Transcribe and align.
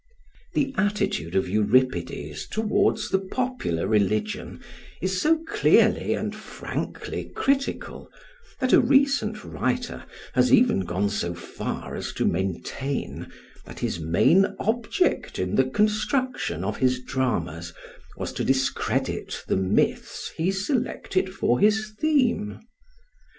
The 0.55 0.73
attitude 0.79 1.35
of 1.35 1.47
Euripides 1.47 2.47
towards 2.47 3.09
the 3.09 3.19
popular 3.19 3.85
religion 3.85 4.59
is 4.99 5.21
so 5.21 5.43
clearly 5.47 6.15
and 6.15 6.35
frankly 6.35 7.25
critical 7.35 8.09
that 8.59 8.73
a 8.73 8.81
recent 8.81 9.43
writer 9.43 10.03
has 10.33 10.51
even 10.51 10.85
gone 10.85 11.09
so 11.11 11.35
far 11.35 11.93
as 11.93 12.13
to 12.13 12.25
maintain 12.25 13.31
that 13.65 13.77
his 13.81 13.99
main 13.99 14.47
object 14.59 15.37
in 15.37 15.53
the 15.53 15.65
construction 15.69 16.63
of 16.63 16.77
his 16.77 16.99
dramas 17.03 17.71
was 18.17 18.33
to 18.33 18.43
discredit 18.43 19.43
the 19.47 19.55
myths 19.55 20.31
he 20.35 20.51
selected 20.51 21.31
for 21.31 21.59
his 21.59 21.91
theme. 21.99 22.59